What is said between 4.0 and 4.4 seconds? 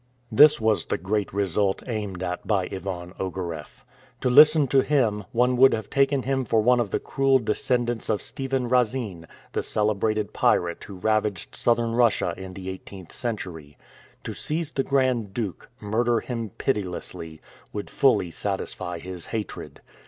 To